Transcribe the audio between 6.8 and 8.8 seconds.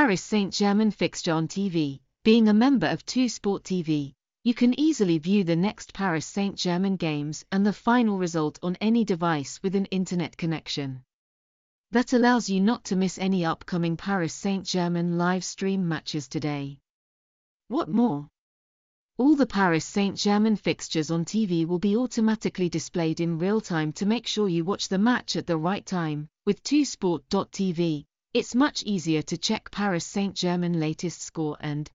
games and the final result on